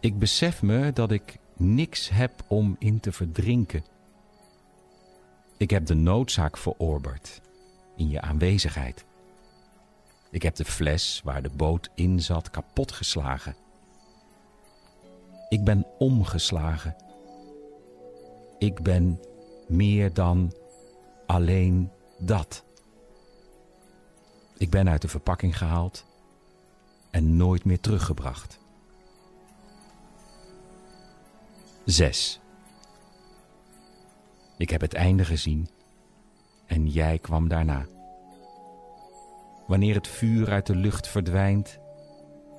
Ik 0.01 0.19
besef 0.19 0.63
me 0.63 0.93
dat 0.93 1.11
ik 1.11 1.39
niks 1.57 2.09
heb 2.09 2.33
om 2.49 2.77
in 2.79 3.01
te 3.01 3.13
verdrinken. 3.13 3.85
Ik 5.57 5.71
heb 5.71 5.87
de 5.87 5.95
noodzaak 5.95 6.57
verorberd 6.57 7.41
in 7.97 8.09
je 8.09 8.21
aanwezigheid. 8.21 9.05
Ik 10.31 10.43
heb 10.43 10.55
de 10.55 10.65
fles 10.65 11.21
waar 11.25 11.43
de 11.43 11.51
boot 11.57 11.91
in 11.95 12.21
zat 12.21 12.51
kapotgeslagen. 12.51 13.57
Ik 15.49 15.65
ben 15.65 15.87
omgeslagen. 15.99 16.97
Ik 18.59 18.83
ben 18.83 19.21
meer 19.69 20.13
dan 20.15 20.53
alleen 21.27 21.91
dat. 22.19 22.69
Ik 24.61 24.71
ben 24.71 24.89
uit 24.89 25.03
de 25.03 25.09
verpakking 25.09 25.59
gehaald 25.59 26.05
en 27.11 27.37
nooit 27.37 27.65
meer 27.65 27.81
teruggebracht. 27.81 28.59
6. 31.85 32.41
Ik 34.57 34.71
heb 34.71 34.81
het 34.81 34.95
einde 34.95 35.25
gezien 35.25 35.69
en 36.67 36.89
jij 36.89 37.19
kwam 37.19 37.49
daarna. 37.49 37.87
Wanneer 39.67 39.95
het 39.95 40.09
vuur 40.09 40.51
uit 40.51 40.67
de 40.67 40.77
lucht 40.77 41.09
verdwijnt, 41.09 41.79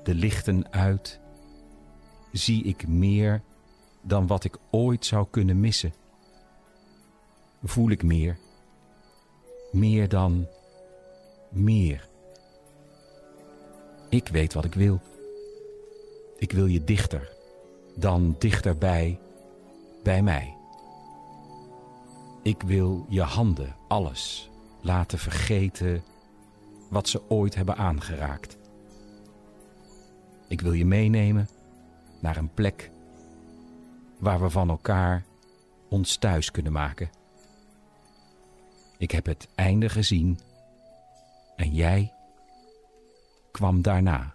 de 0.03 0.15
lichten 0.15 0.71
uit, 0.71 1.19
zie 2.31 2.63
ik 2.63 2.87
meer 2.87 3.41
dan 4.01 4.27
wat 4.27 4.43
ik 4.43 4.57
ooit 4.69 5.05
zou 5.05 5.27
kunnen 5.29 5.59
missen. 5.59 5.93
Voel 7.63 7.89
ik 7.89 8.03
meer, 8.03 8.37
meer 9.71 10.09
dan 10.09 10.47
meer. 11.51 12.09
Ik 14.09 14.27
weet 14.27 14.53
wat 14.53 14.65
ik 14.65 14.73
wil. 14.73 14.99
Ik 16.37 16.51
wil 16.51 16.65
je 16.65 16.83
dichter, 16.83 17.33
dan 17.95 18.35
dichterbij, 18.39 19.19
bij 20.03 20.21
mij. 20.21 20.55
Ik 22.43 22.61
wil 22.61 23.05
je 23.09 23.21
handen, 23.21 23.75
alles, 23.87 24.49
laten 24.81 25.19
vergeten 25.19 26.03
wat 26.89 27.07
ze 27.07 27.29
ooit 27.29 27.55
hebben 27.55 27.77
aangeraakt. 27.77 28.57
Ik 30.47 30.61
wil 30.61 30.73
je 30.73 30.85
meenemen 30.85 31.49
naar 32.19 32.37
een 32.37 32.53
plek 32.53 32.91
waar 34.19 34.41
we 34.41 34.49
van 34.49 34.69
elkaar 34.69 35.25
ons 35.89 36.17
thuis 36.17 36.51
kunnen 36.51 36.71
maken. 36.71 37.09
Ik 38.97 39.11
heb 39.11 39.25
het 39.25 39.47
einde 39.55 39.89
gezien 39.89 40.39
en 41.61 41.73
jij 41.73 42.13
kwam 43.51 43.81
daarna. 43.81 44.33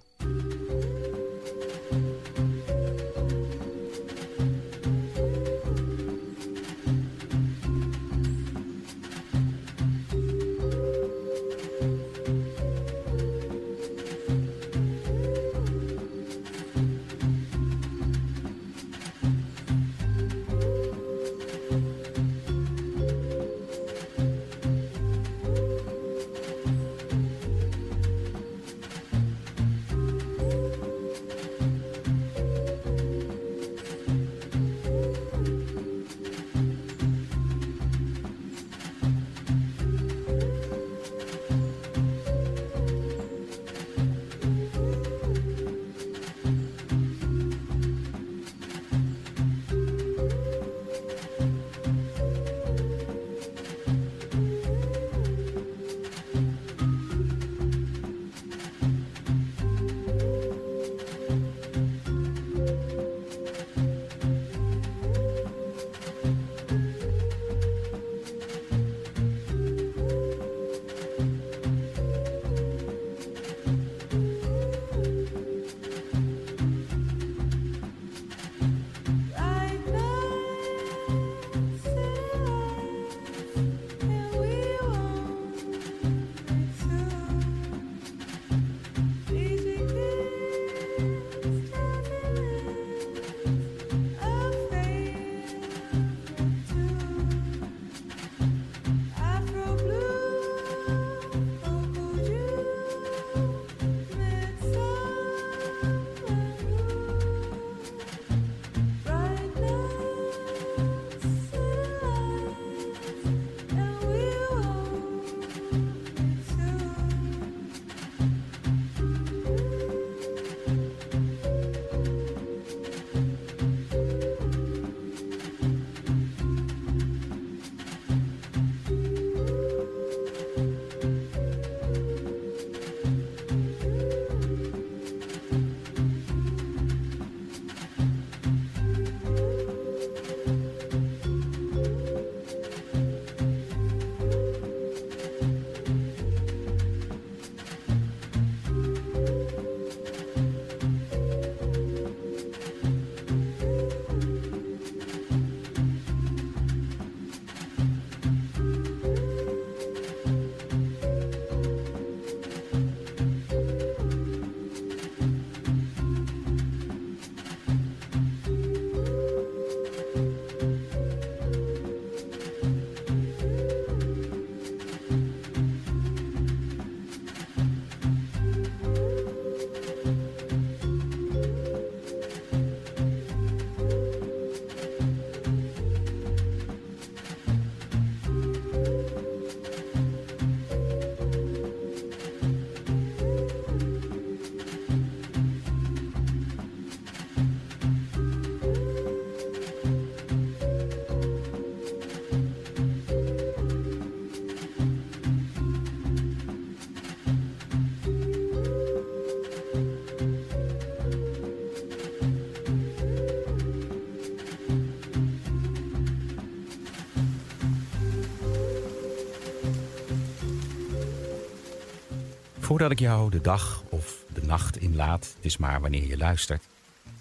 Voordat 222.67 222.91
ik 222.91 222.99
jou 222.99 223.31
de 223.31 223.41
dag 223.41 223.83
of 223.89 224.25
de 224.35 224.43
nacht 224.43 224.77
inlaat, 224.77 225.25
het 225.37 225.45
is 225.45 225.57
maar 225.57 225.81
wanneer 225.81 226.07
je 226.07 226.17
luistert. 226.17 226.65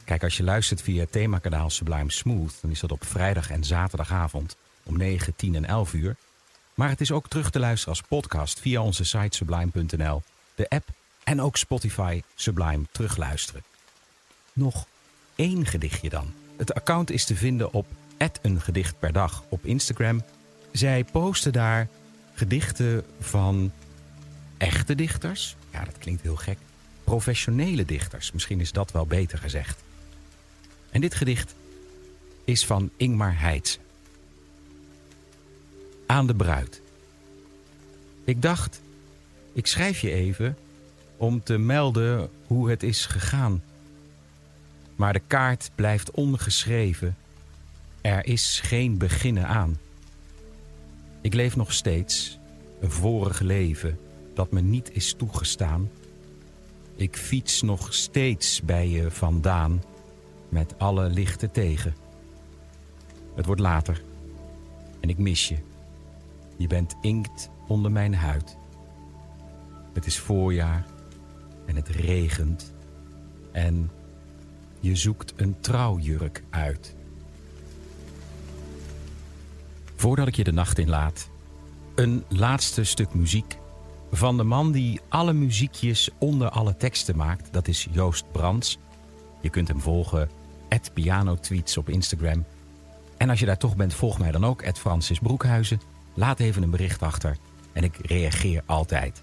Kijk, 0.03 0.23
als 0.23 0.37
je 0.37 0.43
luistert 0.43 0.81
via 0.81 0.99
het 0.99 1.11
themakanaal 1.11 1.69
Sublime 1.69 2.11
Smooth, 2.11 2.53
dan 2.61 2.71
is 2.71 2.79
dat 2.79 2.91
op 2.91 3.05
vrijdag 3.05 3.49
en 3.49 3.63
zaterdagavond 3.63 4.55
om 4.83 4.97
9, 4.97 5.35
10 5.35 5.55
en 5.55 5.65
11 5.65 5.93
uur. 5.93 6.15
Maar 6.73 6.89
het 6.89 7.01
is 7.01 7.11
ook 7.11 7.27
terug 7.27 7.49
te 7.49 7.59
luisteren 7.59 7.93
als 7.97 8.07
podcast 8.07 8.59
via 8.59 8.81
onze 8.81 9.03
site 9.03 9.37
sublime.nl, 9.37 10.21
de 10.55 10.69
app 10.69 10.87
en 11.23 11.41
ook 11.41 11.57
Spotify 11.57 12.21
Sublime 12.35 12.83
terugluisteren. 12.91 13.63
Nog 14.53 14.87
één 15.35 15.65
gedichtje 15.65 16.09
dan. 16.09 16.33
Het 16.57 16.73
account 16.73 17.11
is 17.11 17.25
te 17.25 17.35
vinden 17.35 17.73
op 17.73 17.87
een 18.41 18.61
gedicht 18.61 18.99
per 18.99 19.11
dag 19.11 19.43
op 19.49 19.65
Instagram. 19.65 20.23
Zij 20.71 21.03
posten 21.03 21.53
daar 21.53 21.87
gedichten 22.33 23.05
van 23.19 23.71
echte 24.57 24.95
dichters. 24.95 25.55
Ja, 25.71 25.83
dat 25.83 25.97
klinkt 25.97 26.21
heel 26.21 26.35
gek. 26.35 26.57
Professionele 27.03 27.85
dichters, 27.85 28.31
misschien 28.31 28.59
is 28.59 28.71
dat 28.71 28.91
wel 28.91 29.05
beter 29.05 29.37
gezegd. 29.37 29.83
En 30.89 31.01
dit 31.01 31.15
gedicht 31.15 31.55
is 32.43 32.65
van 32.65 32.89
Ingmar 32.97 33.39
Heitse. 33.39 33.77
Aan 36.05 36.27
de 36.27 36.35
bruid. 36.35 36.81
Ik 38.23 38.41
dacht, 38.41 38.81
ik 39.53 39.67
schrijf 39.67 39.99
je 39.99 40.11
even 40.11 40.57
om 41.17 41.43
te 41.43 41.57
melden 41.57 42.29
hoe 42.47 42.69
het 42.69 42.83
is 42.83 43.05
gegaan. 43.05 43.63
Maar 44.95 45.13
de 45.13 45.21
kaart 45.27 45.71
blijft 45.75 46.11
ongeschreven. 46.11 47.17
Er 48.01 48.25
is 48.25 48.59
geen 48.63 48.97
beginnen 48.97 49.47
aan. 49.47 49.77
Ik 51.21 51.33
leef 51.33 51.55
nog 51.55 51.73
steeds 51.73 52.37
een 52.81 52.91
vorig 52.91 53.39
leven 53.39 53.99
dat 54.35 54.51
me 54.51 54.61
niet 54.61 54.95
is 54.95 55.13
toegestaan. 55.13 55.89
Ik 56.95 57.17
fiets 57.17 57.61
nog 57.61 57.93
steeds 57.93 58.61
bij 58.61 58.89
je 58.89 59.11
vandaan 59.11 59.83
met 60.49 60.79
alle 60.79 61.09
lichten 61.09 61.51
tegen. 61.51 61.95
Het 63.35 63.45
wordt 63.45 63.61
later 63.61 64.01
en 64.99 65.09
ik 65.09 65.17
mis 65.17 65.47
je. 65.47 65.57
Je 66.57 66.67
bent 66.67 66.95
inkt 67.01 67.49
onder 67.67 67.91
mijn 67.91 68.15
huid. 68.15 68.57
Het 69.93 70.05
is 70.05 70.19
voorjaar 70.19 70.85
en 71.65 71.75
het 71.75 71.87
regent 71.87 72.73
en 73.51 73.91
je 74.79 74.95
zoekt 74.95 75.33
een 75.35 75.59
trouwjurk 75.59 76.43
uit. 76.49 76.95
Voordat 79.95 80.27
ik 80.27 80.35
je 80.35 80.43
de 80.43 80.51
nacht 80.51 80.77
inlaat, 80.77 81.29
een 81.95 82.23
laatste 82.27 82.83
stuk 82.83 83.13
muziek 83.13 83.57
van 84.15 84.37
de 84.37 84.43
man 84.43 84.71
die 84.71 85.01
alle 85.09 85.33
muziekjes 85.33 86.09
onder 86.17 86.49
alle 86.49 86.77
teksten 86.77 87.15
maakt. 87.15 87.53
Dat 87.53 87.67
is 87.67 87.87
Joost 87.91 88.31
Brands. 88.31 88.77
Je 89.41 89.49
kunt 89.49 89.67
hem 89.67 89.81
volgen, 89.81 90.29
pianotweets 90.93 91.77
op 91.77 91.89
Instagram. 91.89 92.45
En 93.17 93.29
als 93.29 93.39
je 93.39 93.45
daar 93.45 93.57
toch 93.57 93.75
bent, 93.75 93.93
volg 93.93 94.19
mij 94.19 94.31
dan 94.31 94.45
ook, 94.45 94.77
Francis 94.77 95.19
Broekhuizen. 95.19 95.81
Laat 96.13 96.39
even 96.39 96.63
een 96.63 96.69
bericht 96.69 97.01
achter 97.01 97.37
en 97.73 97.83
ik 97.83 97.97
reageer 98.01 98.63
altijd. 98.65 99.21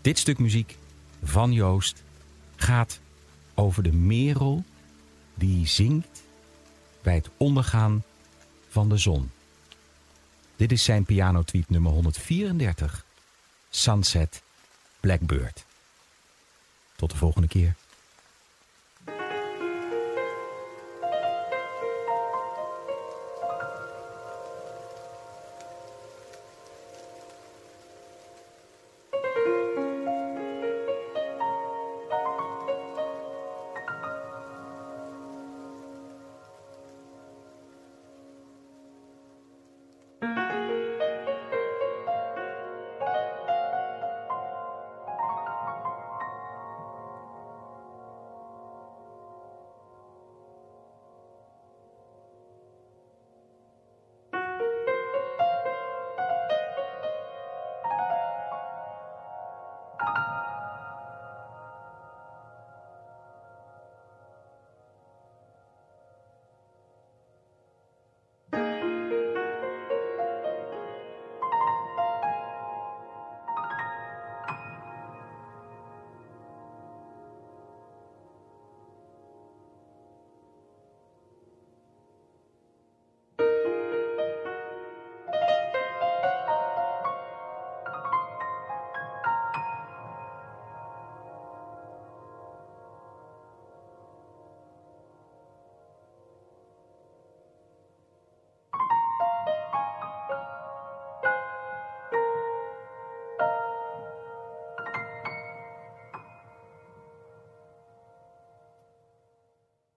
Dit 0.00 0.18
stuk 0.18 0.38
muziek 0.38 0.78
van 1.22 1.52
Joost 1.52 2.02
gaat 2.56 3.00
over 3.54 3.82
de 3.82 3.92
merel 3.92 4.64
die 5.34 5.66
zingt 5.66 6.22
bij 7.02 7.14
het 7.14 7.30
ondergaan 7.36 8.02
van 8.68 8.88
de 8.88 8.96
zon. 8.96 9.30
Dit 10.56 10.72
is 10.72 10.84
zijn 10.84 11.04
pianotweet 11.04 11.70
nummer 11.70 11.92
134. 11.92 13.05
Sunset 13.76 14.42
Blackbird. 15.00 15.64
Tot 16.96 17.10
de 17.10 17.16
volgende 17.16 17.48
keer. 17.48 17.74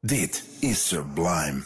Dit 0.10 0.43
is 0.60 0.88
Sublime. 0.88 1.63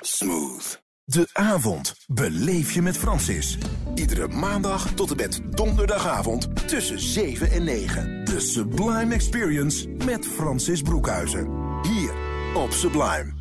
Smooth. 0.00 0.82
De 1.04 1.28
avond 1.32 1.94
beleef 2.06 2.72
je 2.72 2.82
met 2.82 2.96
Francis. 2.96 3.58
Iedere 3.94 4.28
maandag 4.28 4.94
tot 4.94 5.10
en 5.10 5.16
met 5.16 5.40
donderdagavond 5.50 6.68
tussen 6.68 7.00
7 7.00 7.50
en 7.50 7.64
9. 7.64 8.24
De 8.24 8.40
Sublime 8.40 9.14
Experience 9.14 9.88
met 9.88 10.26
Francis 10.26 10.82
Broekhuizen. 10.82 11.48
Hier 11.82 12.12
op 12.54 12.72
Sublime. 12.72 13.37